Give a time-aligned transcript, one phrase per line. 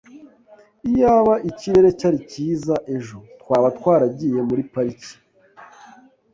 [0.89, 5.13] Iyaba ikirere cyari cyiza ejo, twaba twaragiye muri pariki.